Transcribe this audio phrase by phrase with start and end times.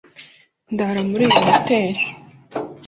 [0.73, 2.01] Ndara muri iyo hoteri.